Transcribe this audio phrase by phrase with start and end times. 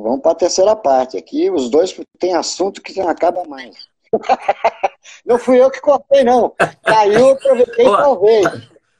[0.00, 1.16] Vamos para a terceira parte.
[1.16, 3.76] Aqui os dois têm assunto que não acaba mais.
[5.26, 6.54] não fui eu que cortei, não.
[6.82, 8.42] Caiu, aproveitei e salvei.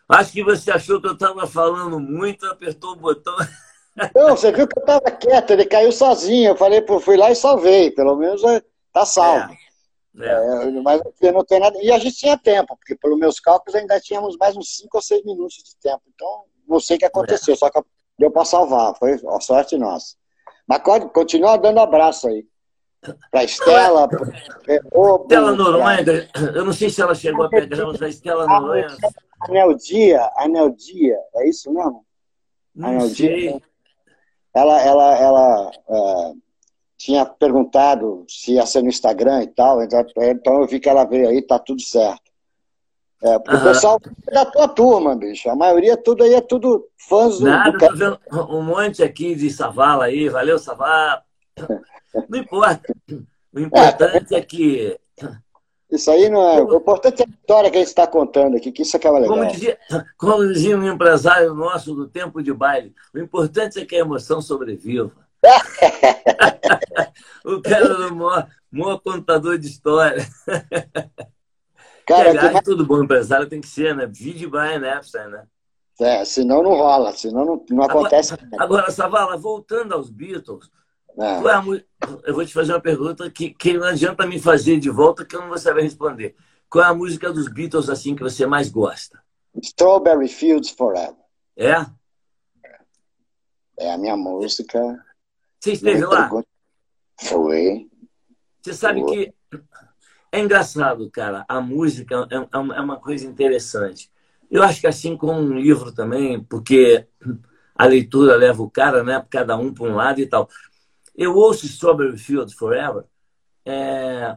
[0.08, 3.34] Acho que você achou que eu estava falando muito, apertou o botão.
[4.14, 6.53] Não, você viu que eu estava quieto, ele caiu sozinho.
[6.53, 7.90] Eu falei, pô, fui lá e salvei.
[7.90, 9.53] Pelo menos é, tá salvo.
[10.19, 10.69] É, é.
[10.69, 11.79] É, mas não tem nada.
[11.83, 15.03] E a gente tinha tempo, porque pelos meus cálculos ainda tínhamos mais uns 5 ou
[15.03, 16.02] 6 minutos de tempo.
[16.15, 17.56] Então, não sei o que aconteceu, é.
[17.56, 17.83] só que
[18.19, 18.95] deu para salvar.
[18.98, 20.16] Foi a sorte nossa.
[20.66, 22.46] Mas continua dando abraço aí.
[23.30, 24.09] Para Estela.
[24.09, 24.27] Pra...
[25.23, 26.05] Estela Noronha,
[26.55, 28.88] eu não sei se ela chegou a pegar, mas a Estela Noronha.
[29.41, 32.06] Anel Dia, Anel Dia, é isso mesmo?
[32.74, 33.41] Não Anel sei.
[33.41, 33.62] Dia.
[34.55, 36.33] Ela, ela, ela é,
[36.97, 41.05] tinha perguntado se ia ser no Instagram e tal, então, então eu vi que ela
[41.05, 42.21] veio aí, tá tudo certo.
[43.22, 43.62] É, porque uhum.
[43.62, 45.48] o pessoal é da tua turma, bicho.
[45.48, 47.46] A maioria tudo aí é tudo fãs do.
[47.46, 47.78] Nada, do...
[47.78, 48.18] tô vendo
[48.50, 51.22] um monte aqui de Savala aí, valeu, Savala.
[52.28, 52.92] Não importa.
[53.54, 54.98] O importante é, é que.
[55.88, 56.64] Isso aí não é.
[56.64, 59.36] O importante é a história que a gente está contando aqui, que isso acaba legal.
[59.36, 59.78] Como dizia,
[60.16, 64.42] como dizia um empresário nosso do tempo de baile, o importante é que a emoção
[64.42, 65.12] sobreviva.
[67.44, 70.27] o cara é o maior, maior contador de história.
[72.06, 72.64] Cara, aliás, que...
[72.64, 74.06] tudo bom empresário tem que ser, né?
[74.06, 75.47] Vide Brian Epstein, né?
[76.00, 78.34] É, senão não rola, senão não, não acontece.
[78.34, 80.70] Agora, agora, Savala, voltando aos Beatles,
[81.19, 81.25] é.
[81.25, 81.84] é
[82.25, 85.36] eu vou te fazer uma pergunta que, que não adianta me fazer de volta que
[85.36, 86.34] eu não vou saber responder.
[86.69, 89.22] Qual é a música dos Beatles assim que você mais gosta?
[89.62, 91.14] Strawberry Fields Forever.
[91.56, 91.84] É?
[93.78, 95.05] É a minha música.
[95.61, 96.31] Você esteve lá?
[97.20, 97.89] Foi.
[98.62, 99.27] Você sabe Foi.
[99.27, 99.34] que
[100.33, 101.44] é engraçado, cara.
[101.47, 104.11] A música é, é, é uma coisa interessante.
[104.50, 107.06] Eu acho que assim como um livro também, porque
[107.75, 109.25] a leitura leva o cara, né?
[109.28, 110.48] Cada um para um lado e tal.
[111.14, 113.05] Eu ouço Strawberry Fields Forever,
[113.66, 114.36] é...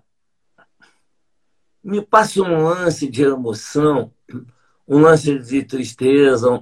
[1.82, 4.12] me passa um lance de emoção,
[4.86, 6.62] um lance de tristeza,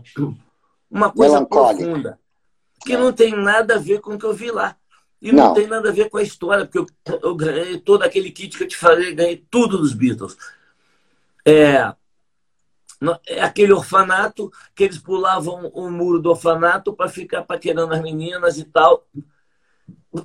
[0.90, 2.20] uma coisa profunda,
[2.86, 4.78] que não tem nada a ver com o que eu vi lá.
[5.24, 8.04] E não, não tem nada a ver com a história, porque eu, eu, ganhei todo
[8.04, 10.36] aquele kit que eu te falei, ganhei tudo dos Beatles.
[11.46, 11.94] É,
[13.26, 18.58] é aquele orfanato que eles pulavam o muro do orfanato para ficar paquerando as meninas
[18.58, 19.08] e tal.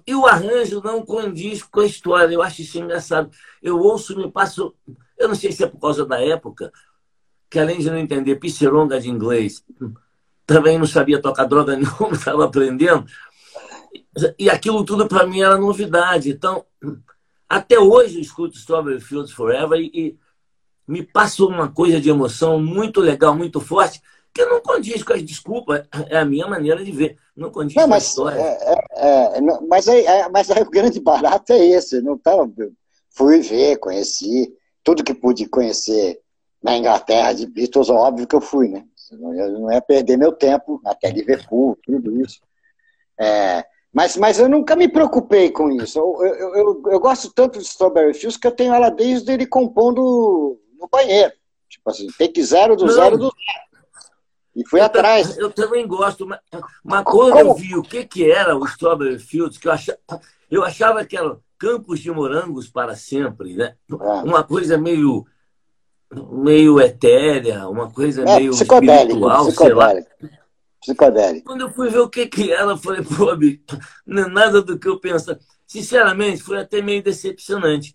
[0.04, 2.34] E o arranjo não condiz com a história.
[2.34, 3.30] Eu acho isso engraçado.
[3.62, 4.74] Eu ouço, me passo.
[5.16, 6.72] Eu não sei se é por causa da época,
[7.48, 9.64] que além de não entender piscironga de inglês,
[10.44, 13.06] também não sabia tocar droga nenhuma, estava aprendendo.
[14.38, 16.30] E aquilo tudo para mim era novidade.
[16.30, 16.64] Então,
[17.48, 20.18] até hoje eu escuto Strawberry Fields Forever e, e
[20.86, 24.00] me passa uma coisa de emoção muito legal, muito forte,
[24.32, 27.84] que não condiz com as desculpas, é a minha maneira de ver, não condiz não,
[27.84, 28.40] com mas, a história.
[28.40, 32.32] É, é, é mas, aí, é, mas aí o grande barato é esse, não tá,
[33.10, 36.20] fui ver, conheci, tudo que pude conhecer
[36.62, 38.84] na Inglaterra de Beatles, óbvio que eu fui, né?
[39.10, 42.40] Eu não ia perder meu tempo até Liverpool, tudo isso.
[43.18, 45.98] É, mas, mas eu nunca me preocupei com isso.
[45.98, 49.46] Eu, eu, eu, eu, gosto tanto de Strawberry Fields que eu tenho ela desde ele
[49.46, 51.32] compondo no banheiro.
[51.68, 52.92] Tipo assim, take zero do Não.
[52.92, 53.68] zero do zero.
[54.54, 55.38] E fui eu atrás.
[55.38, 56.40] Eu também gosto, mas,
[56.84, 57.50] mas quando Como?
[57.50, 59.98] eu vi o que, que era o Strawberry Fields, que eu achava,
[60.50, 63.74] eu achava que era campos de morangos para sempre, né?
[63.90, 63.94] É.
[63.94, 65.26] Uma coisa meio
[66.32, 69.92] meio etérea, uma coisa é, meio espiritual, sei lá
[70.80, 71.46] psicodélico.
[71.46, 73.36] Quando eu fui ver o que que era, eu falei, pô,
[74.06, 75.36] não é nada do que eu penso.
[75.66, 77.94] Sinceramente, foi até meio decepcionante.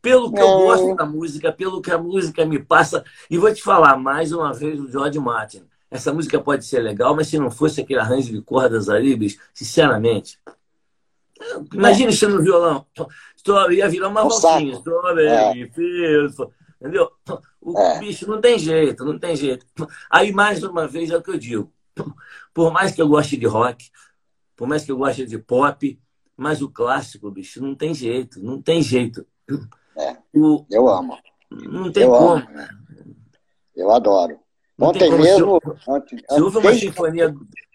[0.00, 0.42] Pelo que é.
[0.42, 3.04] eu gosto da música, pelo que a música me passa.
[3.30, 5.64] E vou te falar mais uma vez do George Martin.
[5.90, 9.38] Essa música pode ser legal, mas se não fosse aquele arranjo de cordas ali, bicho,
[9.54, 10.38] sinceramente.
[11.72, 12.26] Imagina é.
[12.26, 12.86] no violão.
[13.70, 14.74] Ia virar uma valsinha.
[14.74, 15.68] Strawberry, é.
[16.80, 17.10] entendeu?
[17.60, 17.98] O é.
[18.00, 19.64] bicho não tem jeito, não tem jeito.
[20.10, 21.72] Aí, mais uma vez, é o que eu digo.
[22.52, 23.90] Por mais que eu goste de rock,
[24.56, 26.00] por mais que eu goste de pop,
[26.36, 29.26] mas o clássico, bicho, não tem jeito, não tem jeito.
[29.96, 31.18] É, o, eu amo.
[31.50, 32.28] Não tem eu como.
[32.30, 32.50] Amo.
[32.50, 32.68] Né?
[33.74, 34.38] Eu adoro.
[34.78, 35.60] Não ontem mesmo.
[35.60, 37.34] Se, ontem, se houve uma sinfonia.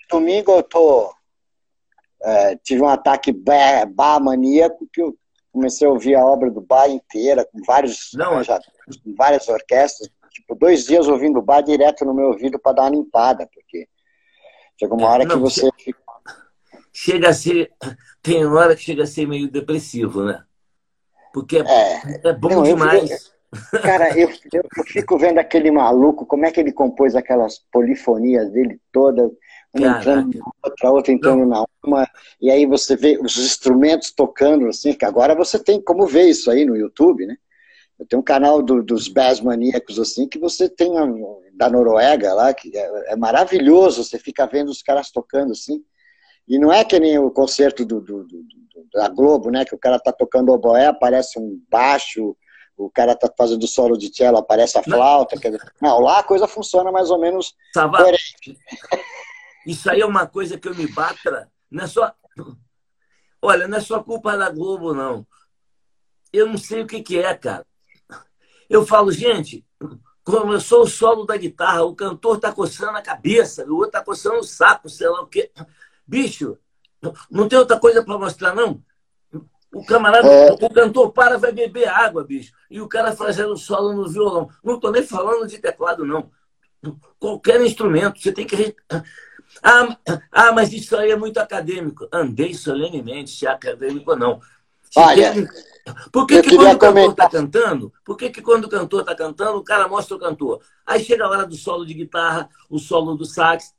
[0.10, 1.14] Domingo eu tô.
[2.22, 5.18] É, tive um ataque bar maníaco que eu
[5.52, 8.60] comecei a ouvir a obra do bar inteira, com vários não, já,
[9.04, 10.10] com várias orquestras.
[10.31, 13.88] Tipo, dois dias ouvindo o bar direto no meu ouvido para dar uma limpada, porque
[14.84, 15.70] Chega uma hora não, que você.
[16.92, 17.72] Chega a ser.
[18.22, 20.44] Tem hora que chega a ser meio depressivo, né?
[21.34, 23.34] Porque é, é bom não, demais.
[23.72, 28.52] Eu, cara, eu, eu, fico vendo aquele maluco, como é que ele compôs aquelas polifonias
[28.52, 29.32] dele todas.
[29.74, 32.08] Uma entrando na outra, outra entrando na uma,
[32.40, 36.52] e aí você vê os instrumentos tocando, assim, que agora você tem como ver isso
[36.52, 37.36] aí no YouTube, né?
[37.98, 40.98] Eu tenho um canal do, dos Bass Maníacos, assim, que você tem
[41.54, 45.84] da Noruega lá, que é, é, maravilhoso, você fica vendo os caras tocando, assim,
[46.48, 48.44] e não é que nem o concerto do, do, do
[48.94, 52.36] da Globo, né, que o cara tá tocando oboé, aparece um baixo,
[52.78, 55.36] o cara tá fazendo solo de cello, aparece a flauta.
[55.36, 58.58] Dizer, não, lá a coisa funciona mais ou menos coerente.
[59.66, 61.50] Isso aí é uma coisa que eu me batra.
[61.70, 62.14] Não é só.
[63.42, 65.26] Olha, não é só culpa da Globo, não.
[66.32, 67.66] Eu não sei o que, que é, cara.
[68.70, 69.64] Eu falo, gente,
[70.24, 74.40] começou o solo da guitarra, o cantor tá coçando a cabeça, o outro tá coçando
[74.40, 75.52] o saco, sei lá o quê.
[76.08, 76.58] Bicho,
[77.30, 78.81] não tem outra coisa para mostrar, não?
[79.74, 80.52] O camarada, é...
[80.54, 82.54] o cantor para, vai beber água, bicho.
[82.70, 84.50] E o cara fazendo solo no violão.
[84.64, 86.31] Não estou nem falando de teclado, não.
[87.20, 88.75] Qualquer instrumento, você tem que.
[89.62, 89.98] Ah,
[90.31, 92.08] ah, mas isso aí é muito acadêmico.
[92.12, 94.40] Andei solenemente, se é acadêmico não.
[94.95, 95.34] Olha.
[96.13, 99.13] Por que, que quando o cantor está cantando, por que, que quando o cantor está
[99.13, 100.62] cantando, o cara mostra o cantor?
[100.86, 103.74] Aí chega a hora do solo de guitarra, o solo do sax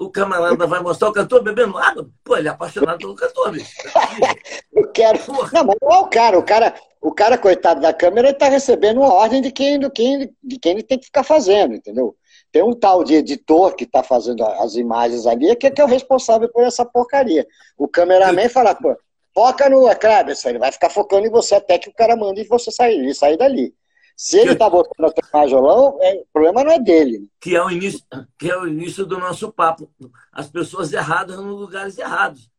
[0.00, 2.08] o camarada vai mostrar o cantor bebendo água?
[2.24, 3.70] Pô, ele é apaixonado pelo cantor, bicho.
[4.72, 5.18] Eu quero.
[5.18, 5.50] Porra.
[5.52, 6.38] Não, mas não é o cara.
[6.38, 9.90] O cara, o cara coitado da câmera, ele está recebendo uma ordem de quem, de,
[9.90, 12.16] quem, de quem ele tem que ficar fazendo, entendeu?
[12.50, 15.84] Tem um tal de editor que está fazendo as imagens ali, que é, que é
[15.84, 17.46] o responsável por essa porcaria.
[17.76, 18.96] O cameraman fala, pô,
[19.34, 22.70] foca no Kleber, ele vai ficar focando em você até que o cara mande você
[22.70, 23.74] sair, sair dali.
[24.16, 27.26] Se ele está botando a majolão, é, o problema não é dele.
[27.40, 28.04] Que é, o início,
[28.38, 29.90] que é o início do nosso papo.
[30.30, 32.50] As pessoas erradas nos lugares errados.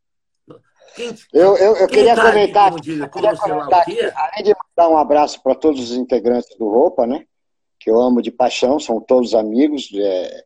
[0.96, 4.90] Quem, eu, eu, eu queria tá comentar, aqui, eu queria comentar aqui, além de mandar
[4.90, 7.26] um abraço para todos os integrantes do Roupa, né?
[7.80, 9.88] Que eu amo de paixão, são todos amigos.
[9.94, 10.44] É,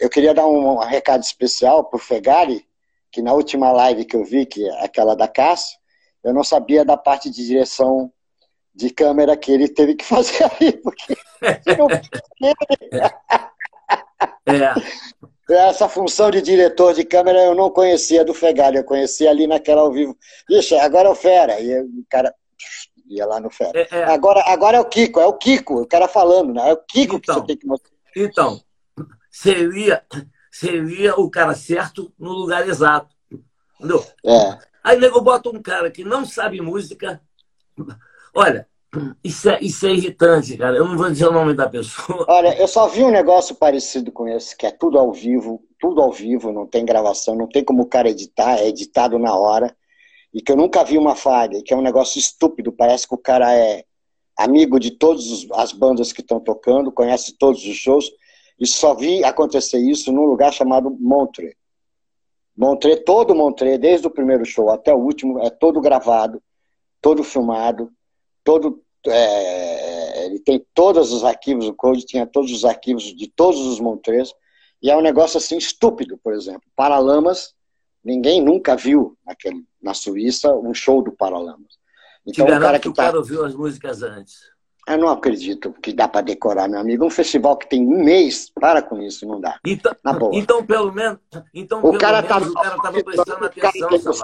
[0.00, 2.66] eu queria dar um, um recado especial para o Fegari,
[3.14, 5.78] que na última live que eu vi, que é aquela da Cássio,
[6.24, 8.12] eu não sabia da parte de direção
[8.74, 11.16] de câmera que ele teve que fazer ali, porque
[11.78, 11.88] não
[14.48, 14.74] é.
[15.68, 19.82] Essa função de diretor de câmera eu não conhecia do Fegali, eu conhecia ali naquela
[19.82, 20.16] ao vivo.
[20.50, 21.60] Ixi, agora é o Fera.
[21.60, 22.34] E o cara
[23.06, 23.78] ia lá no Fera.
[23.78, 24.04] É, é.
[24.04, 26.70] Agora, agora é o Kiko, é o Kiko, o cara falando, né?
[26.70, 27.90] É o Kiko então, que você então, tem que mostrar.
[28.16, 28.60] Então,
[29.30, 30.02] seria,
[30.54, 33.14] seria o cara certo no lugar exato.
[33.78, 34.04] Entendeu?
[34.24, 34.58] É.
[34.82, 37.20] Aí nego bota um cara que não sabe música,
[38.34, 38.66] Olha,
[39.22, 40.76] isso é, isso é irritante, cara.
[40.76, 42.24] Eu não vou dizer o nome da pessoa.
[42.28, 46.00] Olha, eu só vi um negócio parecido com esse, que é tudo ao vivo, tudo
[46.00, 49.74] ao vivo, não tem gravação, não tem como o cara editar, é editado na hora.
[50.32, 53.18] E que eu nunca vi uma falha, que é um negócio estúpido, parece que o
[53.18, 53.84] cara é
[54.36, 58.10] amigo de todas as bandas que estão tocando, conhece todos os shows,
[58.58, 61.56] e só vi acontecer isso num lugar chamado Montreux.
[62.56, 66.42] Montreux, todo Montreux, desde o primeiro show até o último, é todo gravado,
[67.00, 67.90] todo filmado,
[68.44, 73.60] todo é, ele tem todos os arquivos, o Code tinha todos os arquivos de todos
[73.60, 74.32] os Montreux,
[74.82, 76.62] e é um negócio assim estúpido, por exemplo.
[76.76, 77.54] Paralamas,
[78.02, 81.78] ninguém nunca viu naquele, na Suíça um show do Paralamas.
[82.26, 83.04] Então, o cara que, que o tá...
[83.04, 84.53] cara ouviu as músicas antes.
[84.86, 87.06] Eu não acredito que dá para decorar, meu amigo.
[87.06, 89.58] Um festival que tem um mês, para com isso, não dá.
[89.64, 89.96] Então,
[90.32, 91.18] então pelo menos,
[91.54, 94.14] então, o cara tá, o cara estava prestando atenção,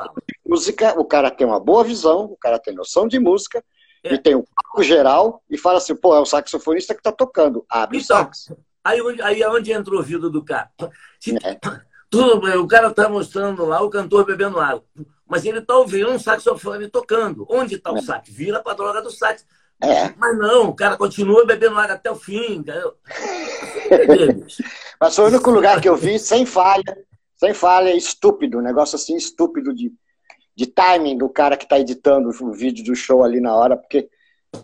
[0.47, 3.65] música, o cara tem uma boa visão, o cara tem noção de música,
[4.03, 4.15] é.
[4.15, 7.65] E tem o palco geral e fala assim, pô, é o saxofonista que tá tocando.
[7.69, 8.53] Abre então, sax.
[8.83, 10.71] Aí, aí é onde entra o ouvido do cara.
[11.19, 11.59] Se, é.
[12.09, 14.85] tudo bem, o cara tá mostrando lá o cantor bebendo água.
[15.29, 17.47] Mas ele tá ouvindo um saxofone tocando.
[17.49, 18.03] Onde tá o é.
[18.03, 18.29] sax?
[18.31, 19.47] Vira pra droga do sax.
[19.83, 20.13] É.
[20.17, 22.65] Mas não, o cara continua bebendo água até o fim.
[25.01, 26.99] Mas foi o único lugar que eu vi sem falha,
[27.37, 29.93] sem falha, estúpido, um negócio assim estúpido de
[30.61, 34.11] de timing do cara que está editando o vídeo do show ali na hora, porque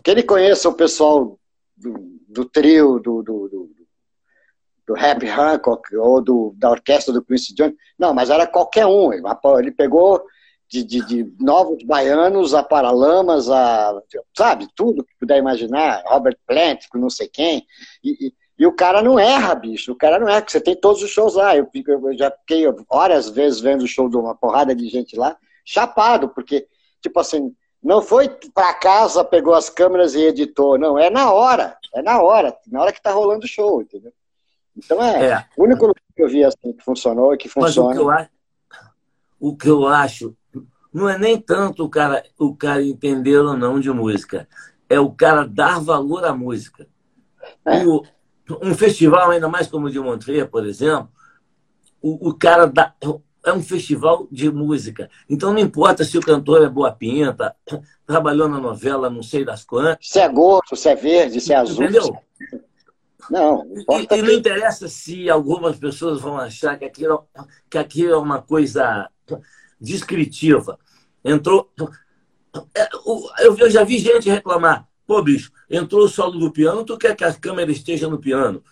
[0.03, 1.39] que ele conheça o pessoal
[1.75, 3.71] do, do trio, do, do, do,
[4.85, 7.75] do Happy Hancock ou do, da orquestra do Quincy Jones.
[7.97, 9.11] Não, mas era qualquer um.
[9.11, 10.23] Ele pegou
[10.69, 14.01] de, de, de novos baianos a Paralamas, a,
[14.35, 17.65] sabe, tudo que puder imaginar, Robert Plant, não sei quem.
[18.03, 19.91] E, e, e, o cara não erra, bicho.
[19.91, 21.55] O cara não erra, porque você tem todos os shows lá.
[21.55, 25.37] Eu, eu já fiquei várias vezes vendo o show de uma porrada de gente lá
[25.63, 26.67] chapado, porque,
[27.01, 31.77] tipo assim, não foi para casa, pegou as câmeras e editou, não, é na hora,
[31.93, 34.11] é na hora, na hora que tá rolando o show, entendeu?
[34.75, 35.45] Então é, é.
[35.57, 37.89] o único lugar que eu vi assim que funcionou e que funciona.
[37.89, 38.29] Mas o que, eu acho,
[39.39, 40.37] o que eu acho
[40.97, 44.47] não é nem tanto o cara, o cara entender ou não de música,
[44.89, 46.87] é o cara dar valor à música.
[47.63, 47.85] É.
[47.85, 48.03] O,
[48.63, 51.09] um festival, ainda mais como o de Montreux, por exemplo,
[52.01, 52.95] o, o cara dá,
[53.45, 55.07] é um festival de música.
[55.29, 57.55] Então não importa se o cantor é boa pinta,
[58.05, 59.97] trabalhou na novela, não sei das quantas.
[60.01, 61.83] Se é gordo, se é verde, se é azul.
[61.83, 62.17] Entendeu?
[63.29, 63.63] Não.
[63.75, 67.27] E, e, não interessa se algumas pessoas vão achar que aquilo,
[67.69, 69.09] que aquilo é uma coisa
[69.79, 70.79] descritiva.
[71.27, 71.69] Entrou.
[72.73, 72.87] É,
[73.39, 74.87] eu já vi gente reclamar.
[75.05, 78.63] Pô, bicho, entrou o solo do piano, tu quer que a câmera esteja no piano?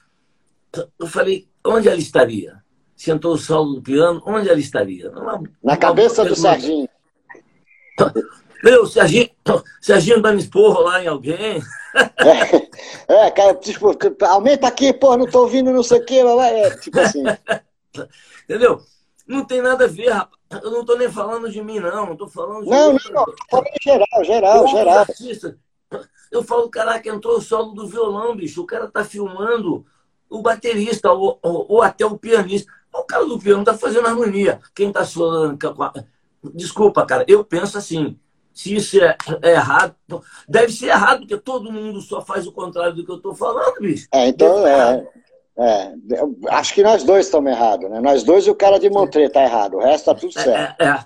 [1.00, 2.64] Eu falei, onde ela estaria?
[2.96, 5.12] Se entrou o solo do piano, onde ela estaria?
[5.12, 6.90] Uma, Na cabeça do Serginho.
[8.64, 9.30] Meu, Serginho,
[9.82, 11.62] Serginho dando esporro lá em alguém.
[13.08, 13.96] É, é cara, tipo,
[14.26, 17.24] aumenta aqui, pô, não tô ouvindo não sei o quê, é, tipo assim.
[18.44, 18.82] Entendeu?
[19.26, 20.35] Não tem nada a ver, rapaz.
[20.50, 22.16] Eu não tô nem falando de mim, não.
[22.16, 23.26] Tô falando de Não, não, não.
[23.50, 25.00] falando em geral, geral, geral.
[25.00, 25.56] Artistas.
[26.32, 28.62] Eu falo, caraca, entrou o solo do violão, bicho.
[28.62, 29.86] O cara tá filmando
[30.30, 32.72] o baterista ou, ou, ou até o pianista.
[32.94, 34.60] O cara do piano tá fazendo harmonia.
[34.74, 35.58] Quem tá solando.
[36.54, 38.18] Desculpa, cara, eu penso assim.
[38.54, 39.96] Se isso é, é, errado,
[40.48, 43.82] deve ser errado, porque todo mundo só faz o contrário do que eu estou falando,
[43.82, 44.08] bicho.
[44.14, 45.06] É, então, é,
[45.58, 45.94] é,
[46.50, 48.02] acho que nós dois estamos errados, né?
[48.02, 50.82] Nós dois e o cara de Montré tá errado, o resto tá tudo é, certo.
[50.82, 51.06] É, é.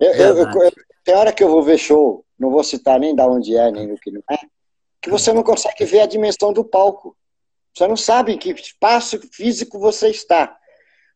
[0.00, 0.72] Eu, eu, eu,
[1.04, 3.88] tem hora que eu vou ver show, não vou citar nem da onde é, nem
[3.88, 4.38] do que não é,
[5.00, 7.16] que você não consegue ver a dimensão do palco.
[7.74, 10.56] Você não sabe em que espaço físico você está.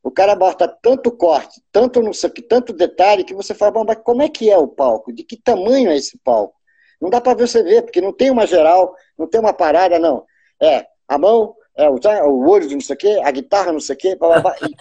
[0.02, 3.98] O cara bota tanto corte, tanto não sei que, tanto detalhe, que você fala, mas
[4.02, 5.12] como é que é o palco?
[5.12, 6.54] De que tamanho é esse palco?
[7.00, 10.24] Não dá para você ver, porque não tem uma geral, não tem uma parada, não.
[10.62, 11.98] É a mão, é o,
[12.28, 14.54] o olho de não sei o quê, a guitarra não sei o quê, blá, blá,
[14.62, 14.74] e,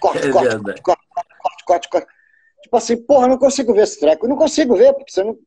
[0.00, 2.06] corte, corte, corte, corte, corte, corte, corte.
[2.62, 4.24] Tipo assim, porra, não consigo ver esse treco.
[4.24, 5.38] Eu não consigo ver, porque você não,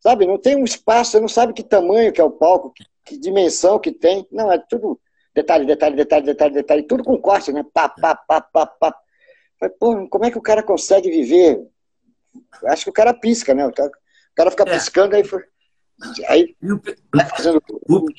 [0.00, 2.84] sabe, não tem um espaço, você não sabe que tamanho que é o palco, que,
[3.04, 4.26] que dimensão que tem.
[4.30, 5.00] Não, é tudo
[5.38, 7.64] Detalhe, detalhe, detalhe, detalhe, detalhe, tudo com corte, né?
[7.72, 8.92] Pá, pá, pá, pá, pá.
[9.60, 11.64] Falei, pô, como é que o cara consegue viver?
[12.64, 13.64] Acho que o cara pisca, né?
[13.64, 13.72] O
[14.34, 14.72] cara fica é.
[14.72, 15.22] piscando, aí.
[16.28, 16.56] Aí
[17.14, 17.62] vai fazendo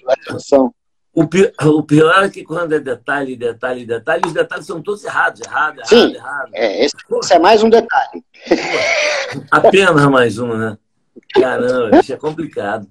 [0.08, 0.74] atenção.
[1.14, 5.04] O pior, o pior é que quando é detalhe, detalhe, detalhe, os detalhes são todos
[5.04, 6.50] errados, errado, errado, Sim, errado.
[6.54, 8.24] É, esse, esse, é mais um detalhe.
[9.50, 10.78] Apenas mais um, né?
[11.34, 12.88] Caramba, isso é complicado.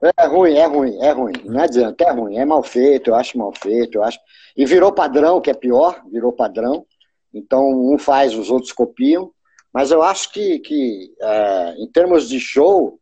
[0.00, 1.32] É ruim, é ruim, é ruim.
[1.44, 2.38] Não adianta, é ruim.
[2.38, 4.18] É mal feito, eu acho mal feito, eu acho.
[4.56, 6.86] E virou padrão, que é pior, virou padrão.
[7.34, 9.30] Então, um faz, os outros copiam.
[9.72, 12.98] Mas eu acho que, que é, em termos de show,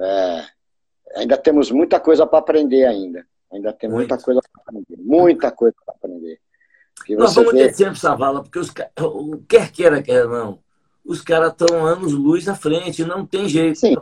[0.00, 0.44] é,
[1.16, 3.26] ainda temos muita coisa para aprender ainda.
[3.52, 5.02] Ainda tem muita coisa para aprender.
[5.02, 6.40] Muita coisa para aprender.
[7.10, 7.68] Nós vamos vê...
[7.68, 8.70] ter sempre essa vala, porque os,
[9.48, 10.58] quer queira, quer não,
[11.04, 13.78] os caras estão anos luz à frente, não tem jeito.
[13.78, 13.96] Sim.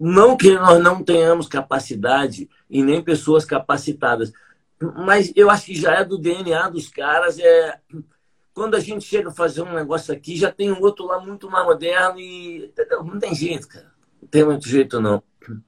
[0.00, 4.32] Não que nós não tenhamos capacidade e nem pessoas capacitadas,
[4.80, 7.38] mas eu acho que já é do DNA dos caras.
[7.38, 7.78] É
[8.54, 11.50] quando a gente chega a fazer um negócio aqui, já tem um outro lá muito
[11.50, 13.02] mais moderno e entendeu?
[13.02, 13.90] não tem jeito, cara.
[14.20, 15.22] Não tem muito jeito não.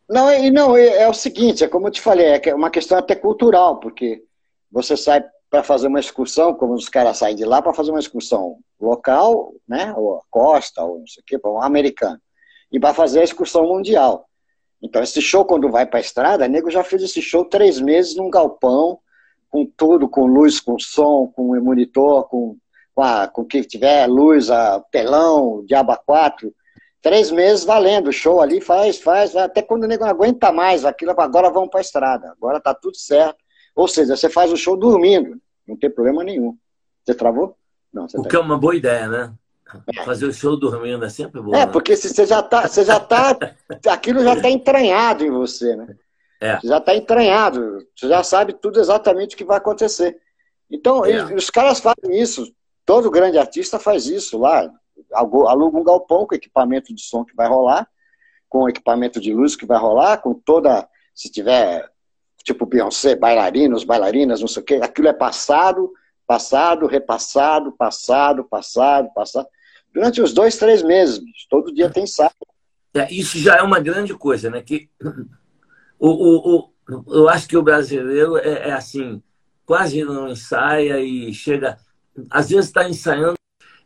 [0.08, 2.98] Não, e não é, é o seguinte, é como eu te falei, é uma questão
[2.98, 4.22] até cultural, porque
[4.70, 8.00] você sai para fazer uma excursão, como os caras saem de lá para fazer uma
[8.00, 12.20] excursão local, né, ou costa, ou não sei o quê, para um americano
[12.74, 14.28] e vai fazer a excursão mundial.
[14.82, 18.16] Então, esse show, quando vai para a estrada, nego já fez esse show três meses
[18.16, 18.98] num galpão,
[19.48, 22.56] com tudo, com luz, com som, com monitor, com,
[22.92, 26.52] com, a, com que tiver luz, a telão, diaba 4.
[27.04, 30.86] Três meses valendo, o show ali faz, faz, até quando o nego não aguenta mais
[30.86, 33.36] aquilo, agora vamos para a estrada, agora tá tudo certo.
[33.76, 36.56] Ou seja, você faz o show dormindo, não tem problema nenhum.
[37.04, 37.58] Você travou?
[37.92, 39.34] Não, você o tá que é uma boa ideia, né?
[40.02, 41.54] Fazer o show dormindo é sempre bom.
[41.54, 41.66] É, né?
[41.66, 43.36] porque se você já tá, você já tá,
[43.86, 45.94] aquilo já está entranhado em você, né?
[46.40, 46.58] É.
[46.58, 50.18] Você já está entranhado, você já sabe tudo exatamente o que vai acontecer.
[50.70, 51.10] Então, é.
[51.10, 52.50] eles, os caras fazem isso,
[52.86, 54.72] todo grande artista faz isso lá,
[55.12, 57.88] aluga um galpão com equipamento de som que vai rolar,
[58.48, 61.88] com equipamento de luz que vai rolar, com toda, se tiver,
[62.42, 65.92] tipo Beyoncé, bailarinos, bailarinas, não sei o quê, aquilo é passado,
[66.26, 69.48] passado, repassado, passado, passado, passado
[69.94, 71.22] durante os dois, três meses.
[71.48, 72.34] Todo dia tem sábado.
[72.92, 74.60] É, isso já é uma grande coisa, né?
[74.60, 74.90] Que
[75.98, 76.74] o, o, o
[77.08, 79.22] eu acho que o brasileiro é, é, assim,
[79.64, 81.78] quase não ensaia e chega,
[82.28, 83.36] às vezes está ensaiando,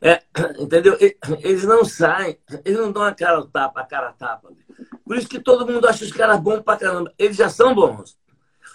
[0.00, 0.23] é,
[0.59, 0.97] entendeu?
[1.40, 4.50] Eles não saem, eles não dão a cara tapa, a cara tapa.
[5.05, 7.12] Por isso que todo mundo acha os caras bons pra caramba.
[7.19, 8.17] Eles já são bons.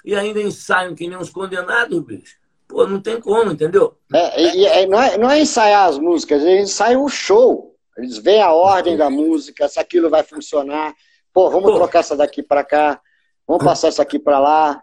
[0.04, 2.38] E ainda ensaiam que nem uns condenados, bicho.
[2.68, 3.98] Pô, não tem como, entendeu?
[4.14, 7.76] É, é, não, é, não é ensaiar as músicas, eles ensaiam o show.
[7.98, 10.94] Eles veem a ordem da música, se aquilo vai funcionar.
[11.32, 11.78] Pô, vamos Pô.
[11.78, 13.00] trocar essa daqui para cá,
[13.48, 14.82] vamos passar essa aqui para lá.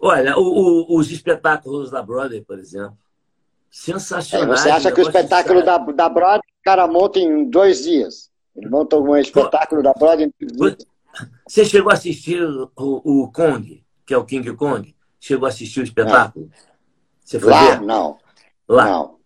[0.00, 2.98] Olha, o, o, os espetáculos da Broadway, por exemplo,
[3.70, 4.60] sensacionais.
[4.60, 8.30] É, você acha que o espetáculo da, da Broadway o cara monta em dois dias?
[8.56, 10.88] Ele monta um espetáculo da Broadway em dois dias.
[11.46, 14.94] Você chegou a assistir o, o Kong, que é o King Kong?
[15.20, 16.50] Chegou a assistir o espetáculo?
[17.24, 17.80] Você foi Lá, ver?
[17.82, 18.18] não.
[18.68, 18.84] Lá.
[18.86, 19.18] Não.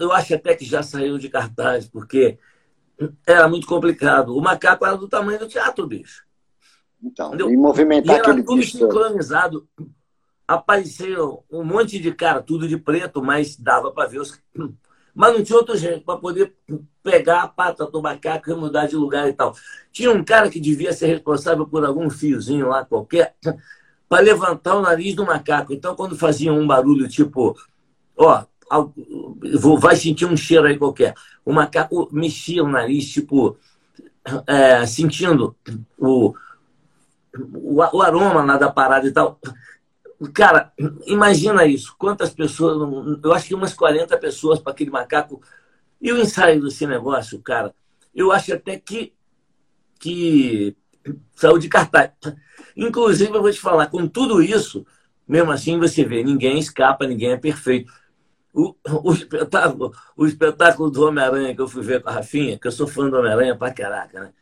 [0.00, 2.38] Eu acho até que já saiu de cartaz, porque
[3.26, 4.36] era muito complicado.
[4.36, 6.24] O macaco era do tamanho do teatro, bicho.
[7.02, 7.50] Então, Entendeu?
[7.50, 9.68] e movimentar e era tudo sincronizado.
[10.46, 14.40] Apareceu um monte de cara, tudo de preto, mas dava para ver os.
[15.18, 16.54] Mas não tinha outro jeito para poder
[17.02, 19.56] pegar a pata do macaco e mudar de lugar e tal.
[19.90, 23.34] Tinha um cara que devia ser responsável por algum fiozinho lá qualquer
[24.10, 25.72] para levantar o nariz do macaco.
[25.72, 27.56] Então, quando fazia um barulho tipo,
[28.14, 28.44] ó,
[29.78, 33.56] vai sentir um cheiro aí qualquer, o macaco mexia o nariz, tipo,
[34.46, 35.56] é, sentindo
[35.98, 36.34] o,
[37.34, 39.38] o, o aroma lá da parada e tal.
[40.32, 40.72] Cara,
[41.06, 41.94] imagina isso.
[41.98, 42.76] Quantas pessoas,
[43.22, 45.42] eu acho que umas 40 pessoas para aquele macaco.
[46.00, 47.74] E o ensaio desse negócio, cara,
[48.14, 49.12] eu acho até que,
[49.98, 50.76] que
[51.34, 52.12] saiu de cartaz.
[52.76, 54.86] Inclusive, eu vou te falar, com tudo isso,
[55.26, 57.92] mesmo assim você vê, ninguém escapa, ninguém é perfeito.
[58.52, 62.66] O, o, espetáculo, o espetáculo do Homem-Aranha que eu fui ver com a Rafinha, que
[62.66, 64.32] eu sou fã do Homem-Aranha pra caraca, né?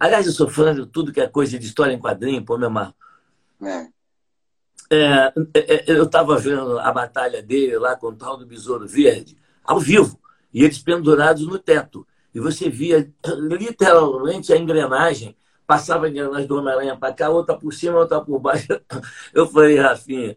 [0.00, 2.68] Aliás, eu sou fã de tudo que é coisa de história em quadrinho, pô, meu
[2.68, 2.94] amarro.
[3.62, 3.88] É.
[4.90, 5.32] é,
[5.86, 10.18] eu estava vendo a batalha dele lá com o tal do Besouro Verde, ao vivo,
[10.52, 12.06] e eles pendurados no teto.
[12.34, 17.72] E você via literalmente a engrenagem, passava a engrenagem do Homem-Aranha para cá, outra por
[17.72, 18.68] cima, outra por baixo.
[19.34, 20.36] Eu falei, Rafinha,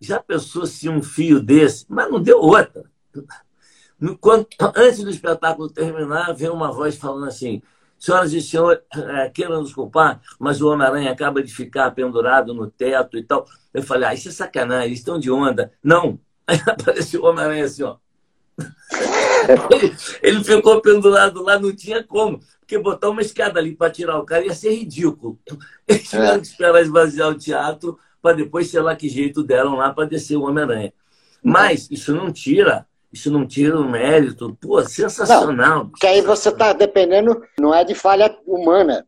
[0.00, 1.86] já pensou se um fio desse?
[1.88, 2.84] Mas não deu outra.
[4.20, 7.62] Quando, antes do espetáculo terminar, veio uma voz falando assim:
[8.02, 12.68] Senhoras e senhores, é, queiram nos culpar, mas o Homem-Aranha acaba de ficar pendurado no
[12.68, 13.46] teto e tal.
[13.72, 15.72] Eu falei, ah, isso é sacanagem, eles estão de onda.
[15.80, 16.18] Não.
[16.44, 17.98] Aí apareceu o Homem-Aranha assim, ó.
[18.58, 22.40] Ele, ele, ficou pendurado lá, não tinha como.
[22.58, 25.38] Porque botar uma escada ali para tirar o cara ia ser ridículo.
[25.86, 29.92] Eles tiveram que esperar esvaziar o teatro para depois, sei lá que jeito deram lá
[29.94, 30.92] para descer o Homem-Aranha.
[31.40, 34.56] Mas isso não tira isso não tira o mérito.
[34.60, 35.52] Pô, sensacional.
[35.52, 39.06] Não, porque aí você está dependendo, não é de falha humana,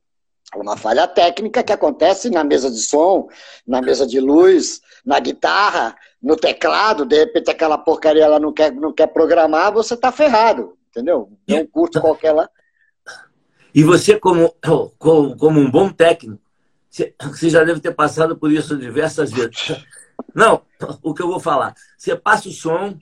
[0.55, 3.29] é uma falha técnica que acontece na mesa de som,
[3.67, 8.73] na mesa de luz, na guitarra, no teclado, de repente aquela porcaria ela não quer,
[8.73, 11.31] não quer programar, você está ferrado, entendeu?
[11.49, 12.49] Um curso qualquer lá.
[13.75, 14.55] E você, como,
[14.99, 16.41] como, como um bom técnico,
[16.89, 19.85] você já deve ter passado por isso diversas vezes.
[20.33, 20.63] Não,
[21.03, 21.75] o que eu vou falar.
[21.99, 22.97] Você passa o som,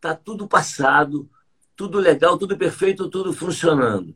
[0.00, 1.28] tá tudo passado,
[1.76, 4.14] tudo legal, tudo perfeito, tudo funcionando.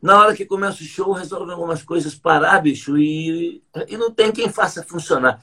[0.00, 4.32] Na hora que começa o show, resolve algumas coisas parar, bicho, e, e não tem
[4.32, 5.40] quem faça funcionar.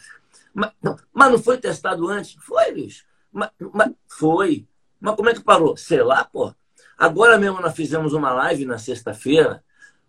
[0.53, 0.71] Mas,
[1.13, 2.35] mas não foi testado antes?
[2.41, 3.05] Foi, bicho.
[3.31, 4.67] Mas, mas, foi.
[4.99, 5.77] Mas como é que parou?
[5.77, 6.53] Sei lá, pô.
[6.97, 9.63] Agora mesmo nós fizemos uma live na sexta-feira.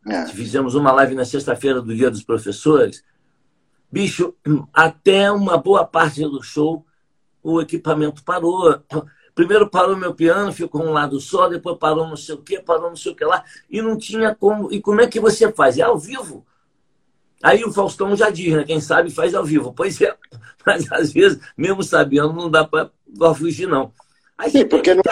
[0.09, 0.27] É.
[0.27, 3.05] Fizemos uma live na sexta-feira do Dia dos Professores.
[3.93, 4.35] Bicho,
[4.73, 6.85] até uma boa parte do show
[7.43, 8.83] o equipamento parou.
[9.41, 12.91] Primeiro parou meu piano, ficou um lado só, depois parou não sei o que, parou
[12.91, 14.71] não sei o que lá, e não tinha como.
[14.71, 15.79] E como é que você faz?
[15.79, 16.45] É ao vivo.
[17.43, 18.65] Aí o Faustão já diz, né?
[18.65, 19.73] Quem sabe faz ao vivo.
[19.73, 20.15] Pois é,
[20.67, 22.91] mas às vezes, mesmo sabendo, não dá para
[23.35, 23.91] fugir, não.
[24.37, 25.03] Aí Sim, porque não.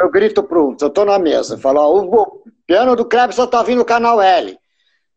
[0.00, 0.74] Eu grito pro.
[0.80, 4.18] Eu tô na mesa, falo, ó, o piano do Krebs só tá vindo no canal
[4.18, 4.58] L.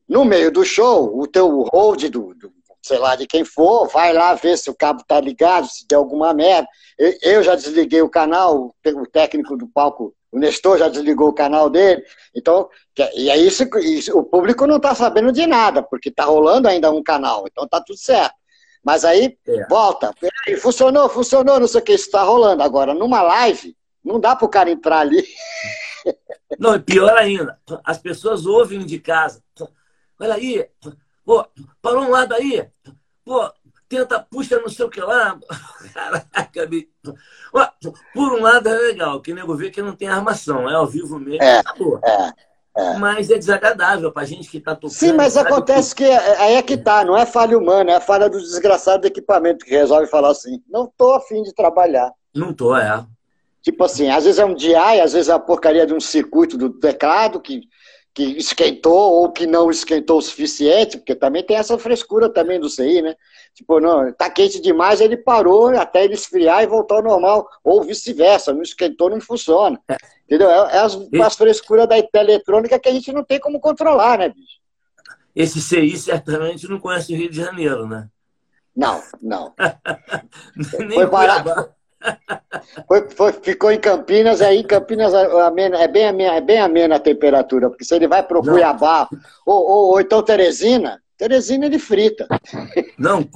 [0.09, 2.51] No meio do show, o teu hold do, do
[2.83, 5.95] sei lá, de quem for, vai lá ver se o cabo tá ligado, se der
[5.95, 6.67] alguma merda.
[7.21, 11.69] Eu já desliguei o canal, o técnico do palco, o Nestor já desligou o canal
[11.69, 12.03] dele.
[12.35, 12.69] Então,
[13.15, 16.91] e aí isso, isso, o público não está sabendo de nada, porque está rolando ainda
[16.91, 18.35] um canal, então tá tudo certo.
[18.83, 19.67] Mas aí, é.
[19.67, 20.13] volta,
[20.45, 22.61] aí, funcionou, funcionou, não sei o que, isso está rolando.
[22.63, 25.25] Agora, numa live, não dá para o cara entrar ali.
[26.59, 29.41] Não, pior ainda, as pessoas ouvem de casa.
[30.19, 30.67] Olha aí,
[31.25, 31.45] Pô,
[31.81, 32.67] para um lado aí,
[33.23, 33.49] pô,
[33.87, 35.39] tenta, puxa não sei o que lá.
[35.93, 36.87] Caraca, bicho.
[38.13, 41.19] Por um lado é legal, que nego vê que não tem armação, é ao vivo
[41.19, 41.99] mesmo, é, acabou.
[42.03, 42.33] É,
[42.75, 42.97] é.
[42.97, 44.97] Mas é desagradável pra gente que tá tocando.
[44.97, 46.05] Sim, mas acontece que...
[46.05, 49.07] que aí é que tá, não é falha humana, é a falha do desgraçado do
[49.07, 52.11] equipamento que resolve falar assim, não tô afim de trabalhar.
[52.33, 53.05] Não tô, é.
[53.61, 56.57] Tipo assim, às vezes é um DI, às vezes é a porcaria de um circuito
[56.57, 57.61] do teclado que
[58.13, 62.69] que esquentou ou que não esquentou o suficiente, porque também tem essa frescura também do
[62.69, 63.15] CI, né?
[63.55, 67.83] Tipo, não, tá quente demais, ele parou até ele esfriar e voltar ao normal, ou
[67.83, 69.79] vice-versa, não esquentou, não funciona.
[69.89, 69.97] É.
[70.25, 70.49] Entendeu?
[70.49, 74.29] É, é as, as frescuras da eletrônica que a gente não tem como controlar, né,
[74.29, 74.61] bicho?
[75.35, 78.07] Esse CI certamente não conhece o Rio de Janeiro, né?
[78.75, 79.53] Não, não.
[80.93, 81.73] Foi barato.
[82.87, 86.99] Foi, foi, ficou em Campinas, aí em Campinas é bem, amena, é bem amena a
[86.99, 89.07] temperatura, porque se ele vai para o Cuiabá,
[89.45, 92.27] ou, ou, ou, então Teresina, Teresina ele frita.
[92.97, 93.27] Não,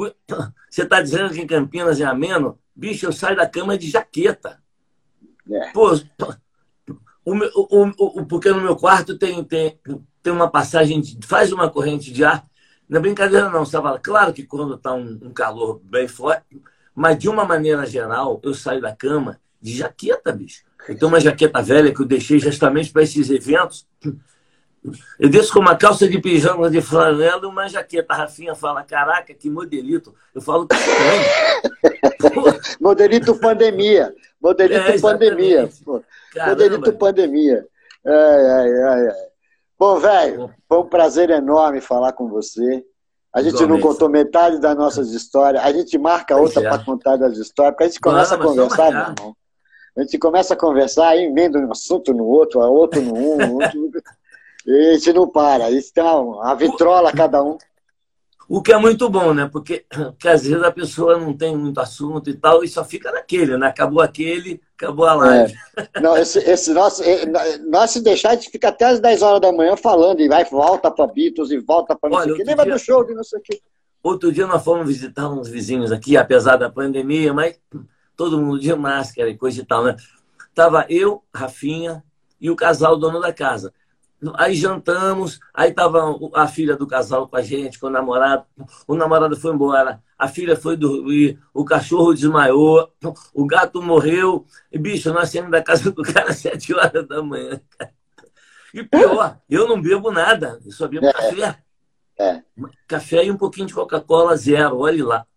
[0.70, 2.60] você está dizendo que em Campinas é ameno?
[2.76, 4.60] Bicho, eu saio da cama de jaqueta.
[5.50, 5.72] É.
[5.72, 5.94] Pô,
[7.26, 9.80] o, o, o, porque no meu quarto tem, tem,
[10.22, 12.46] tem uma passagem, de, faz uma corrente de ar.
[12.88, 14.00] Não é brincadeira, não, Savala.
[14.00, 16.62] Claro que quando está um, um calor bem forte,
[16.98, 20.64] mas de uma maneira geral, eu saio da cama de jaqueta, bicho.
[20.90, 23.86] Eu tenho uma jaqueta velha que eu deixei justamente para esses eventos.
[25.20, 28.16] Eu desço com uma calça de pijama de flanela e uma jaqueta.
[28.16, 30.16] A Rafinha fala: Caraca, que modelito.
[30.34, 32.60] Eu falo: Que estranho.
[32.82, 34.12] modelito pandemia.
[34.42, 35.70] Modelito é, pandemia.
[36.48, 37.68] Modelito pandemia.
[38.04, 39.28] Ai, ai, ai, ai.
[39.78, 42.84] Bom, velho, foi um prazer enorme falar com você.
[43.34, 45.64] A gente não contou metade das nossas histórias.
[45.64, 46.70] A gente marca outra é.
[46.70, 49.36] para contar das histórias, porque a gente começa a conversar, meu irmão.
[49.96, 53.92] A gente começa a conversar, aí emenda um assunto no outro, outro no um, outro...
[54.66, 55.66] e a gente não para.
[55.66, 57.58] Tem uma, vitrola cada um.
[58.50, 59.50] O que é muito bom, né?
[59.52, 63.12] Porque, porque às vezes a pessoa não tem muito assunto e tal, e só fica
[63.12, 63.68] naquele, né?
[63.68, 65.54] Acabou aquele, acabou a live.
[65.76, 66.00] É.
[66.02, 67.26] Não, esse, esse nosso, é,
[67.68, 70.46] nós se deixar, a gente fica até às 10 horas da manhã falando, e vai,
[70.46, 72.44] volta para Beatles, e volta para não Olha, sei o que.
[72.44, 73.62] Lembra dia, do show de não sei o que.
[74.02, 77.60] Outro dia nós fomos visitar uns vizinhos aqui, apesar da pandemia, mas
[78.16, 79.96] todo mundo de máscara e coisa e tal, né?
[80.56, 82.04] Tava eu, Rafinha
[82.40, 83.74] e o casal dono da casa.
[84.34, 88.46] Aí jantamos, aí tava a filha do casal com a gente, com o namorado.
[88.88, 92.92] O namorado foi embora, a filha foi dormir, o cachorro desmaiou,
[93.34, 94.46] o gato morreu.
[94.72, 97.62] E, bicho, nós saímos da casa do cara às sete horas da manhã.
[98.74, 101.14] E pior, eu não bebo nada, eu só bebo é.
[101.14, 101.60] café.
[102.20, 102.42] É.
[102.88, 105.28] Café e um pouquinho de Coca-Cola zero, olhe lá.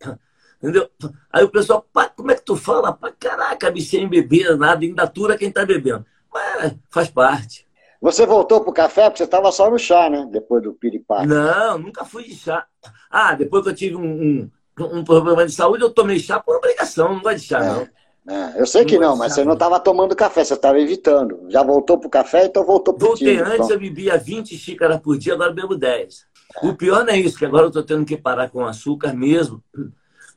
[0.56, 0.90] Entendeu?
[1.30, 2.92] Aí o pessoal, como é que tu fala?
[2.94, 6.06] Pá, caraca, bicho, sem beber nada, ainda atura quem tá bebendo.
[6.32, 7.66] Mas faz parte.
[8.00, 10.26] Você voltou pro café porque você estava só no chá, né?
[10.30, 11.26] Depois do piripaque.
[11.26, 12.66] Não, nunca fui de chá.
[13.10, 14.50] Ah, depois que eu tive um, um,
[14.98, 17.14] um problema de saúde, eu tomei chá por obrigação.
[17.14, 17.68] Não gosto de chá, é.
[17.68, 17.88] não.
[18.28, 21.46] É, eu sei que não, não mas você não estava tomando café, você estava evitando.
[21.48, 23.70] Já voltou pro café, então voltou pro Voltei antes, então.
[23.70, 26.26] eu bebia 20 xícaras por dia, agora bebo 10.
[26.62, 26.66] É.
[26.66, 29.62] O pior não é isso, que agora eu estou tendo que parar com açúcar mesmo.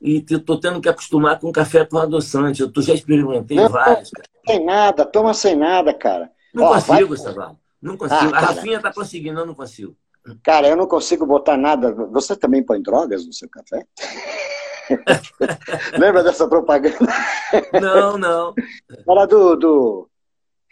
[0.01, 2.61] E estou tendo que acostumar com café com adoçante.
[2.61, 4.11] Eu já experimentei não, vários.
[4.45, 6.29] Tem nada, toma sem nada, cara.
[6.53, 7.59] Não Ó, consigo, Gustavo.
[7.81, 8.33] Não consigo.
[8.33, 9.95] Ah, a Rafinha está conseguindo, eu não consigo.
[10.41, 11.91] Cara, eu não consigo botar nada.
[11.91, 13.85] Você também põe drogas no seu café?
[15.99, 16.97] Lembra dessa propaganda?
[17.81, 18.53] Não, não.
[19.07, 20.09] Era do, do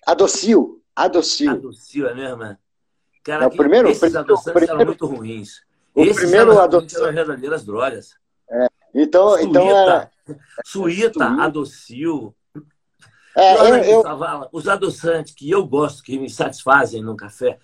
[0.06, 0.82] Adocil.
[0.96, 1.52] Adocil.
[1.52, 2.44] Adocil, é mesmo?
[2.44, 2.58] É?
[3.24, 5.62] Cara, é, o primeiro, esses adoçantes primeiro, eram muito ruins.
[5.94, 8.16] O esses primeiro adoçante eram verdadeiras drogas.
[8.50, 8.68] É.
[8.94, 10.12] Então, Suíta, então era...
[10.66, 12.36] Suíta, Adocil,
[13.36, 14.50] é, eu, eu...
[14.52, 17.58] os adoçantes que eu gosto, que me satisfazem no café.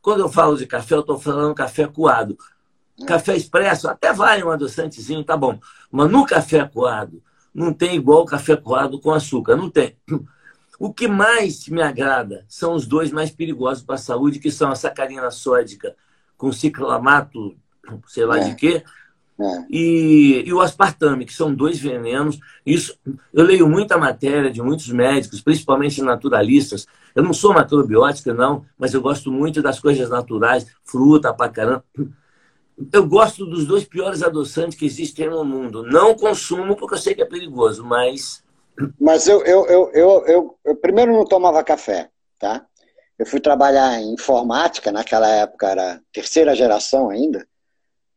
[0.00, 2.36] Quando eu falo de café, eu estou falando café coado.
[3.06, 5.58] Café expresso, até vai um adoçantezinho, tá bom.
[5.90, 7.22] Mas no café coado,
[7.54, 9.56] não tem igual café coado com açúcar.
[9.56, 9.96] Não tem.
[10.78, 14.70] O que mais me agrada são os dois mais perigosos para a saúde, que são
[14.70, 15.96] a sacarina sódica
[16.36, 17.56] com ciclamato,
[18.06, 18.44] sei lá é.
[18.44, 18.84] de quê,
[19.40, 19.66] é.
[19.70, 22.40] E, e, o aspartame, que são dois venenos.
[22.66, 22.98] Isso,
[23.32, 26.86] eu leio muita matéria de muitos médicos, principalmente naturalistas.
[27.14, 31.84] Eu não sou macrobiótica, não, mas eu gosto muito das coisas naturais, fruta pra caramba.
[32.92, 35.84] Eu gosto dos dois piores adoçantes que existem no mundo.
[35.84, 38.42] Não consumo porque eu sei que é perigoso, mas.
[39.00, 42.64] Mas eu, eu, eu, eu, eu, eu primeiro não tomava café, tá?
[43.18, 47.47] Eu fui trabalhar em informática, naquela época era terceira geração ainda.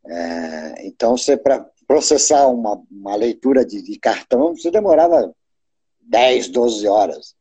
[0.06, 5.34] É, então, você para processar uma, uma leitura de, de, cartão, você demorava
[6.02, 7.36] 10, 12 horas.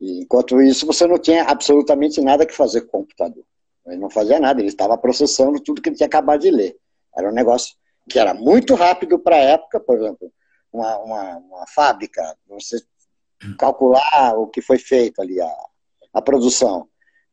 [0.00, 3.44] E, enquanto isso, você não tinha absolutamente nada que fazer com o computador.
[3.86, 6.76] Ele não fazia nada, ele estava processando tudo que ele tinha acabado de ler.
[7.16, 7.74] Era um negócio
[8.08, 10.32] que era muito rápido para a época, por exemplo,
[10.72, 12.78] uma, uma, uma, fábrica, você
[13.58, 15.56] calcular o que foi feito ali, a,
[16.14, 16.88] a produção.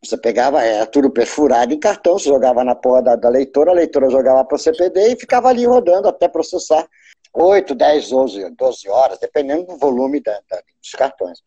[0.05, 3.73] Você pegava, era tudo perfurado em cartão, você jogava na porra da, da leitora, a
[3.73, 6.87] leitora jogava para o CPD e ficava ali rodando até processar
[7.33, 11.41] 8, 10, 12, 12 horas, dependendo do volume da, da, dos cartões.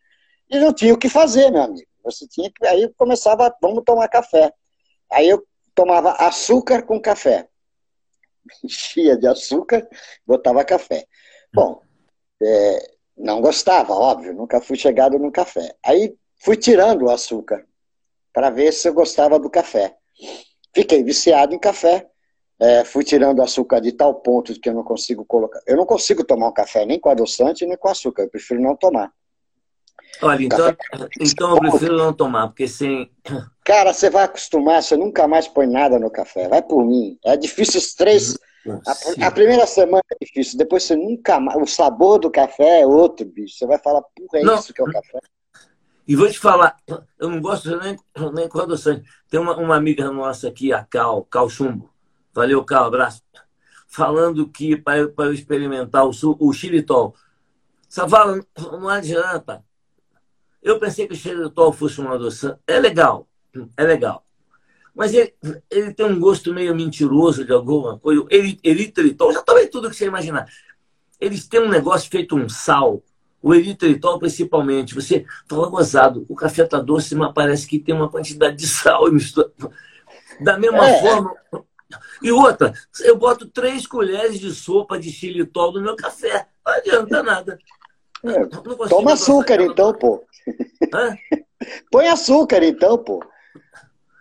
[0.51, 1.87] E não tinha o que fazer, meu amigo.
[2.03, 2.67] Você tinha que.
[2.67, 4.53] Aí começava, vamos tomar café.
[5.11, 7.49] Aí eu tomava açúcar com café.
[8.65, 9.87] Enchia de açúcar,
[10.27, 11.07] botava café.
[11.55, 11.81] Bom,
[12.43, 15.77] é, não gostava, óbvio, nunca fui chegado no café.
[15.85, 17.68] Aí fui tirando o açúcar
[18.39, 19.97] para ver se eu gostava do café.
[20.73, 22.07] Fiquei viciado em café.
[22.61, 25.61] é, fui tirando açúcar de tal ponto que eu não consigo colocar.
[25.67, 28.23] Eu não consigo tomar um café nem com adoçante nem com açúcar.
[28.23, 29.11] Eu prefiro não tomar.
[30.23, 30.77] Olha, então,
[31.21, 33.11] então eu prefiro não tomar, porque sem.
[33.67, 36.47] Cara, você vai acostumar, você nunca mais põe nada no café.
[36.47, 37.19] Vai por mim.
[37.25, 38.39] É difícil os três.
[38.87, 41.61] A, a, primeira semana é difícil, depois você nunca mais.
[41.61, 43.59] O sabor do café é outro, bicho.
[43.59, 44.55] Você vai falar, porra, é não.
[44.55, 45.19] isso que é o café.
[46.09, 46.75] E vou te falar,
[47.19, 47.95] eu não gosto nem,
[48.33, 49.07] nem com adoçante.
[49.29, 51.91] Tem uma, uma amiga nossa aqui, a Cal, Cal Chumbo.
[52.33, 53.23] Valeu, Cal, abraço.
[53.87, 57.15] Falando que para eu experimentar o, o xilitol.
[57.91, 59.63] Savala, não adianta.
[60.63, 62.59] Eu pensei que o xilitol fosse uma adoçante.
[62.67, 63.29] É legal,
[63.77, 64.25] é legal.
[64.95, 65.35] Mas ele,
[65.71, 68.27] ele tem um gosto meio mentiroso de alguma coisa.
[68.31, 70.49] Eritritol, já tomei tudo que você imaginar.
[71.21, 73.03] Eles têm um negócio feito um sal
[73.43, 78.11] o eritritol, principalmente, você fala gozado, o café está doce, mas parece que tem uma
[78.11, 79.53] quantidade de sal e mistura.
[80.41, 81.01] Da mesma é.
[81.01, 81.35] forma.
[82.23, 86.47] E outra, eu boto três colheres de sopa de xilitol no meu café.
[86.67, 87.59] Não adianta nada.
[88.25, 88.47] É.
[88.89, 90.25] Toma açúcar então, pô.
[90.93, 91.17] Hã?
[91.91, 93.25] Põe açúcar então, pô.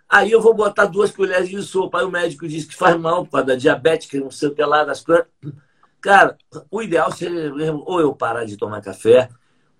[0.08, 1.98] Aí eu vou botar duas colheres de sopa.
[1.98, 4.64] Aí o médico diz que faz mal causa da diabetes, que não sei o que
[4.64, 5.28] lá das plantas.
[6.00, 6.36] Cara,
[6.70, 9.28] o ideal seria ou eu parar de tomar café,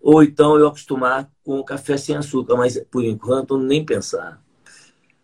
[0.00, 4.40] ou então eu acostumar com o café sem açúcar, mas por enquanto nem pensar.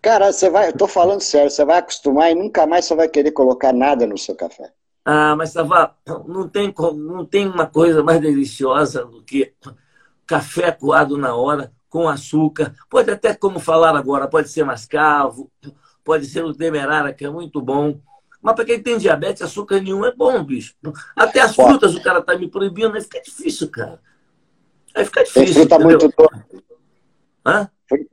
[0.01, 3.09] Cara, você vai, eu tô falando sério, você vai acostumar e nunca mais você vai
[3.09, 4.71] querer colocar nada no seu café.
[5.05, 5.95] Ah, mas Savá,
[6.27, 9.55] não tem, não tem uma coisa mais deliciosa do que
[10.27, 12.75] café coado na hora, com açúcar.
[12.89, 15.51] Pode até, como falar agora, pode ser mascavo,
[16.03, 18.01] pode ser o demerara, que é muito bom.
[18.45, 20.75] Mas para quem tem diabetes, açúcar nenhum é bom, bicho.
[21.17, 23.99] Até as frutas o cara tá me proibindo, aí fica difícil, cara.
[24.95, 25.47] Aí fica difícil.
[25.47, 25.99] Tem fruta entendeu?
[25.99, 26.63] muito doce.
[27.47, 27.71] Hã?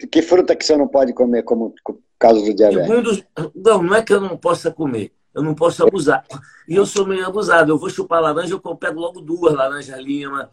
[0.09, 1.75] Que fruta que você não pode comer como
[2.17, 2.87] causa do diabetes?
[2.87, 5.11] Segundo, não, não é que eu não possa comer.
[5.35, 6.23] Eu não posso abusar.
[6.65, 7.69] E eu sou meio abusado.
[7.69, 10.49] Eu vou chupar laranja, eu pego logo duas laranjas lima.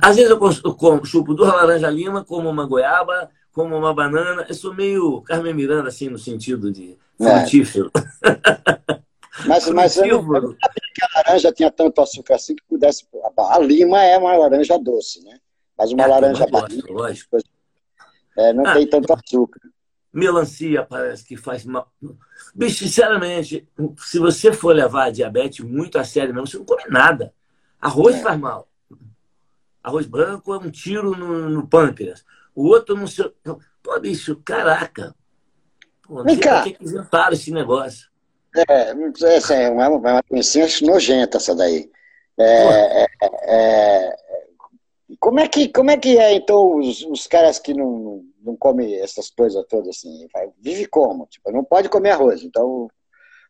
[0.00, 4.46] Às vezes eu chupo duas laranjas lima, como uma goiaba, como uma banana.
[4.48, 7.90] Eu sou meio Carmen Miranda, assim, no sentido de frutífero.
[8.24, 9.06] É.
[9.44, 12.64] Mas, mas eu, não, eu não sabia que a laranja tinha tanto açúcar assim que
[12.66, 13.06] pudesse.
[13.36, 15.38] A lima é uma laranja doce, né?
[15.76, 17.36] Mas uma é, laranja lógico, lógico.
[18.38, 19.60] É, não ah, tem tanto açúcar.
[20.12, 21.92] Melancia parece que faz mal.
[22.54, 26.84] Bicho, sinceramente, se você for levar a diabetes muito a sério mesmo, você não come
[26.88, 27.34] nada.
[27.78, 28.20] Arroz é.
[28.20, 28.66] faz mal.
[29.82, 32.24] Arroz branco é um tiro no, no pâncreas.
[32.54, 33.30] O outro não sei.
[33.82, 35.14] Pô, bicho, caraca.
[36.08, 38.08] Não sei que inventaram esse negócio.
[38.56, 38.94] É,
[39.34, 41.90] essa é uma, uma doencinha nojenta essa daí.
[42.38, 44.16] É, é, é,
[45.18, 48.98] como, é que, como é que é, então, os, os caras que não, não, comem
[49.00, 50.26] essas coisas todas assim?
[50.60, 51.26] Vive como?
[51.26, 52.88] Tipo, não pode comer arroz, então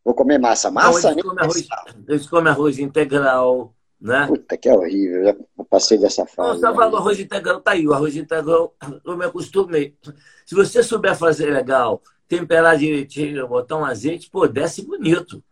[0.04, 0.70] vou comer massa.
[0.70, 1.10] Massa?
[1.10, 1.68] Não, eles, comem arroz,
[2.08, 4.26] eles comem arroz integral, né?
[4.26, 5.24] Puta, que é horrível.
[5.24, 5.36] Já
[5.68, 6.60] passei dessa fase.
[6.60, 6.86] Não, né?
[6.86, 7.86] o arroz integral tá aí.
[7.86, 9.96] O arroz integral, eu me acostumei.
[10.44, 15.42] Se você souber fazer legal, temperar direitinho, botar um azeite, pô, desce bonito.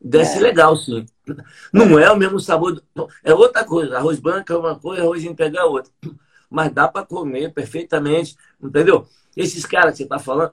[0.00, 0.40] Desce é.
[0.40, 1.06] legal, sim.
[1.72, 2.82] Não é o mesmo sabor.
[3.24, 3.96] É outra coisa.
[3.96, 5.92] Arroz branco é uma coisa, arroz integral é outra.
[6.50, 9.06] Mas dá para comer perfeitamente, entendeu?
[9.36, 10.52] Esses caras que você está falando.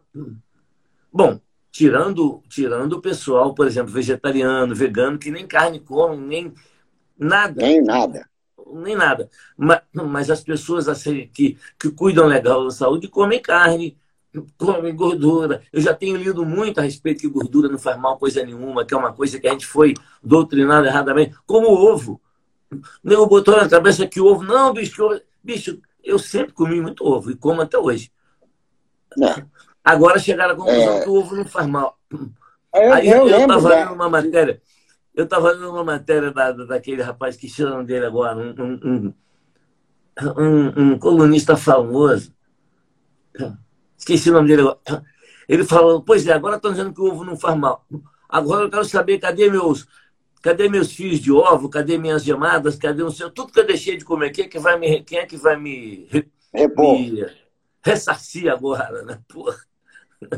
[1.11, 1.39] Bom,
[1.71, 6.53] tirando, tirando o pessoal, por exemplo, vegetariano, vegano, que nem carne come, nem
[7.17, 7.61] Nada.
[7.61, 8.29] Nem nada.
[8.73, 9.29] Nem nada.
[9.55, 13.97] Mas, mas as pessoas assim, que, que cuidam legal da saúde comem carne,
[14.57, 15.61] comem gordura.
[15.71, 18.93] Eu já tenho lido muito a respeito que gordura não faz mal coisa nenhuma, que
[18.93, 19.93] é uma coisa que a gente foi
[20.23, 22.21] doutrinado erradamente, como o ovo.
[23.03, 27.31] Nego botou na cabeça que o ovo, não, bicho, bicho, eu sempre comi muito ovo
[27.31, 28.11] e como até hoje.
[29.15, 29.35] Não.
[29.83, 31.03] Agora chegaram à conclusão é...
[31.03, 31.99] que o ovo não faz mal.
[32.73, 34.61] Eu, Aí eu estava lendo uma matéria
[35.13, 39.13] eu estava lendo uma matéria da, daquele rapaz que chama dele agora, um, um,
[40.37, 42.33] um, um, colunista famoso.
[44.03, 45.03] Esqueci o nome dele agora.
[45.47, 47.85] Ele falou, pois é, agora estão dizendo que o ovo não faz mal.
[48.27, 49.87] Agora eu quero saber cadê meus,
[50.41, 53.95] cadê meus fios de ovo, cadê minhas gemadas, cadê o seu, tudo que eu deixei
[53.95, 56.09] de comer, quem é que vai me, quem é que vai me,
[56.53, 57.25] me
[57.81, 59.19] ressarcir agora, né?
[59.27, 59.55] Porra.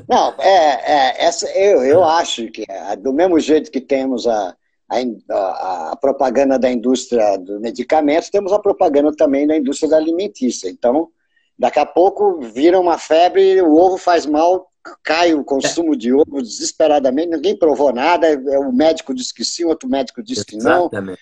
[0.07, 4.55] Não, é, é essa, eu, eu acho que é, do mesmo jeito que temos a,
[4.89, 10.69] a, a, propaganda da indústria do medicamento, temos a propaganda também da indústria da alimentícia.
[10.69, 11.09] Então,
[11.57, 14.69] daqui a pouco vira uma febre, o ovo faz mal,
[15.03, 18.27] cai o consumo de ovo desesperadamente, ninguém provou nada,
[18.59, 20.85] o médico disse que sim, outro médico disse que não.
[20.85, 21.19] Exatamente.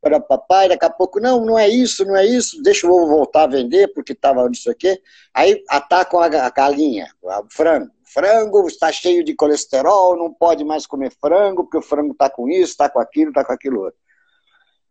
[0.00, 3.06] Para papai, daqui a pouco, não, não é isso, não é isso, deixa o ovo
[3.06, 5.00] voltar a vender porque estava nisso aqui.
[5.32, 7.90] Aí atacam a galinha, o frango.
[8.04, 12.46] Frango está cheio de colesterol, não pode mais comer frango, porque o frango está com
[12.48, 13.98] isso, está com aquilo, está com aquilo outro.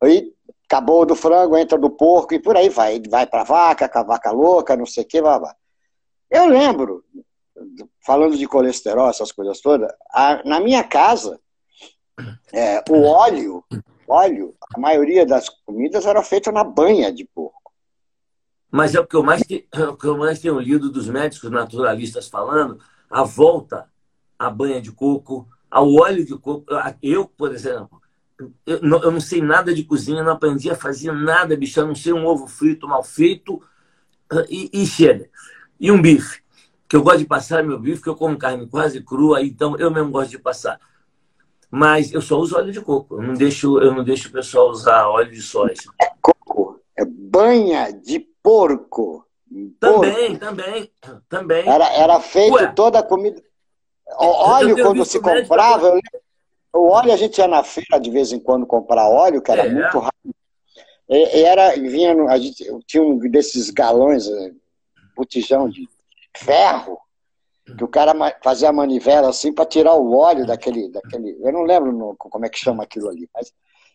[0.01, 0.33] Aí
[0.71, 3.01] acabou do frango, entra do porco e por aí vai.
[3.09, 5.53] Vai para a vaca, com a vaca louca, não sei o que, vai.
[6.29, 7.03] Eu lembro,
[8.05, 11.37] falando de colesterol, essas coisas todas, a, na minha casa,
[12.53, 13.63] é, o óleo,
[14.07, 17.73] óleo, a maioria das comidas era feita na banha de porco.
[18.71, 19.41] Mas é o que eu mais,
[19.73, 23.91] é o que eu mais tenho lido dos médicos naturalistas falando, a volta
[24.39, 26.65] à banha de coco, ao óleo de coco.
[27.01, 28.00] Eu, por exemplo,
[28.65, 31.85] eu não, eu não sei nada de cozinha, não aprendi a fazer nada, bicho, a
[31.85, 33.61] não ser um ovo frito mal feito
[34.49, 35.29] e, e chega.
[35.79, 36.41] E um bife
[36.87, 39.89] que eu gosto de passar meu bife, que eu como carne quase crua, então eu
[39.89, 40.77] mesmo gosto de passar.
[41.69, 43.15] Mas eu só uso óleo de coco.
[43.15, 45.73] Eu não deixo, eu não deixo o pessoal usar óleo de soja.
[46.01, 49.25] É coco, é banha de porco.
[49.79, 50.45] Também, porco.
[50.45, 50.91] também,
[51.29, 51.67] também.
[51.67, 53.41] Era, era feito Ué, toda a comida.
[54.17, 56.01] Óleo, quando se comprava, eu...
[56.73, 59.65] o óleo a gente ia na feira de vez em quando comprar óleo, que era
[59.65, 59.69] é.
[59.69, 60.35] muito rápido.
[61.09, 64.51] E, era, vinha, a gente tinha um desses galões, eh,
[65.15, 65.87] botijão de
[66.37, 66.97] ferro,
[67.77, 71.37] que o cara fazia a manivela assim para tirar o óleo daquele, daquele.
[71.41, 73.53] Eu não lembro no, como é que chama aquilo ali, mas,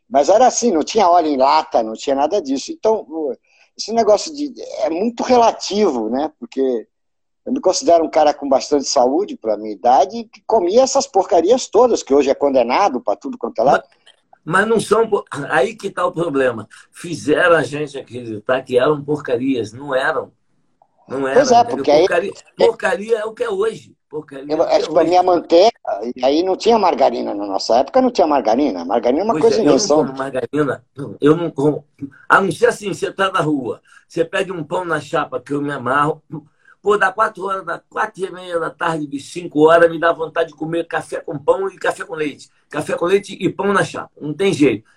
[0.09, 2.71] mas era assim, não tinha óleo em lata, não tinha nada disso.
[2.71, 3.07] Então,
[3.77, 4.53] esse negócio de.
[4.81, 6.31] é muito relativo, né?
[6.39, 6.87] Porque
[7.47, 11.07] eu me considero um cara com bastante saúde para a minha idade que comia essas
[11.07, 13.85] porcarias todas, que hoje é condenado para tudo quanto é lá.
[14.45, 15.09] Mas não são.
[15.49, 16.69] Aí que está o problema.
[16.91, 20.33] Fizeram a gente acreditar que eram porcarias, não eram.
[21.09, 21.37] Não era.
[21.37, 22.67] Pois é, porque porcaria, aí...
[22.67, 23.95] porcaria é o que é hoje.
[24.09, 25.71] Porcaria eu, é tipo, minha manteiga,
[26.17, 28.85] e aí não tinha margarina na nossa época, não tinha margarina.
[28.85, 29.99] Margarina é uma pois coisa é, invenção.
[30.01, 30.85] Eu não margarina,
[31.21, 31.85] eu não como.
[32.29, 35.53] A não ser assim, você tá na rua, você pede um pão na chapa que
[35.53, 36.23] eu me amarro,
[36.87, 40.12] pô, dá quatro horas, dá quatro e meia da tarde, de cinco horas, me dá
[40.12, 42.49] vontade de comer café com pão e café com leite.
[42.70, 44.12] Café com leite e pão na chapa.
[44.20, 44.88] Não tem jeito.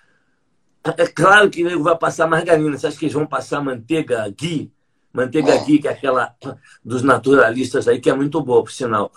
[0.96, 2.78] É claro que nego vai passar margarina.
[2.78, 4.70] Você acha que eles vão passar manteiga, ghee?
[5.12, 6.32] Manteiga ghee, que é aquela
[6.84, 9.10] dos naturalistas aí, que é muito boa, por sinal.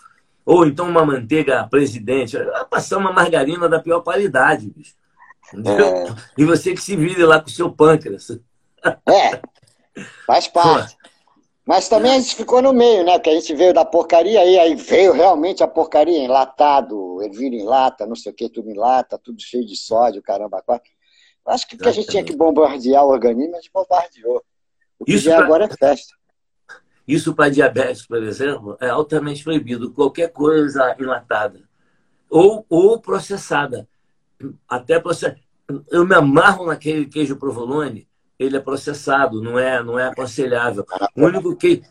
[0.43, 2.39] Ou então uma manteiga presidente.
[2.39, 4.95] Vai passar uma margarina da pior qualidade, bicho.
[5.53, 6.41] É.
[6.41, 8.31] E você que se vire lá com o seu pâncreas.
[9.07, 9.39] É,
[10.25, 10.97] faz parte.
[11.65, 13.17] Mas também a gente ficou no meio, né?
[13.19, 17.63] Que a gente veio da porcaria aí, aí veio realmente a porcaria enlatado, ervilha em
[17.63, 20.61] lata, não sei o que, tudo em lata, tudo cheio de sódio, caramba.
[21.45, 24.43] Acho que, que a gente tinha que bombardear o organismo, a gente bombardeou.
[24.99, 25.39] O que isso pra...
[25.39, 26.13] agora é festa.
[27.07, 29.91] Isso para diabetes, por exemplo, é altamente proibido.
[29.91, 31.61] Qualquer coisa enlatada.
[32.29, 33.87] Ou, ou processada.
[34.67, 35.35] Até process...
[35.89, 38.07] Eu me amarro naquele queijo provolone,
[38.43, 40.85] ele é processado, não é, não é aconselhável.
[41.15, 41.81] O único que.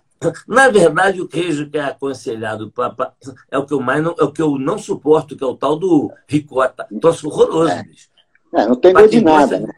[0.46, 3.12] Na verdade, o queijo que é aconselhado pra, pra,
[3.50, 5.56] é o que eu mais não, é o que eu não suporto, que é o
[5.56, 6.86] tal do ricota.
[7.00, 7.82] Troço horroroso, é.
[7.82, 8.12] bicho.
[8.54, 9.68] É, não tem gosto de nada, né?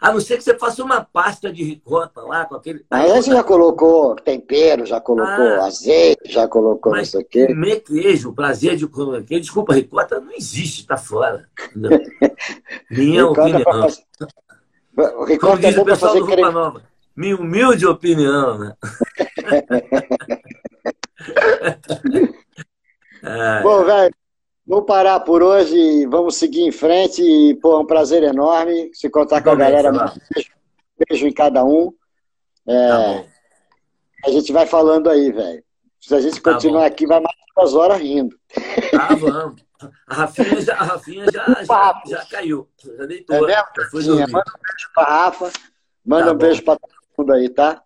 [0.00, 2.82] A não ser que você faça uma pasta de ricota lá com aquele.
[2.90, 7.20] Mas aí você já colocou tempero, já colocou ah, azeite, já colocou mas não sei
[7.20, 7.46] o quê.
[7.48, 11.46] Comer queijo, prazer de comer queijo, desculpa, ricota não existe, tá fora.
[12.90, 13.56] Minha opinião.
[13.56, 14.04] É ricota
[15.40, 16.82] Como diz é o pessoal do Roupa Nova.
[17.16, 18.74] Minha humilde opinião, né?
[23.62, 24.14] Bom, velho,
[24.66, 27.22] Vou parar por hoje, vamos seguir em frente.
[27.22, 29.92] E, pô, é um prazer enorme se contar com a galera.
[29.92, 30.50] Beijo,
[31.08, 31.92] beijo, em cada um.
[32.66, 33.24] É, tá
[34.24, 35.62] a gente vai falando aí, velho.
[36.00, 36.86] Se a gente tá continuar bom.
[36.86, 38.34] aqui, vai mais duas horas rindo.
[38.98, 39.62] Ah, vamos.
[40.06, 42.68] A Rafinha já, a Rafinha já, já, já caiu.
[42.98, 43.36] Já deitou.
[43.36, 44.02] É mesmo?
[44.16, 45.52] Já manda um beijo pra Rafa.
[46.04, 46.38] Manda tá um bom.
[46.38, 47.82] beijo pra todo mundo aí, tá?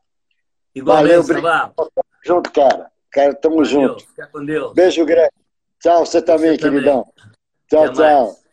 [0.75, 1.91] Igualmente, Valeu, Tamo
[2.25, 2.91] junto, cara.
[3.11, 3.71] Cara, tamo Valeu.
[3.71, 4.07] junto.
[4.07, 4.73] Fica com Deus.
[4.75, 5.33] Beijo grande.
[5.81, 7.05] Tchau, você também, você queridão.
[7.17, 7.33] Também.
[7.69, 8.27] Tchau, Até tchau.
[8.27, 8.48] Mais.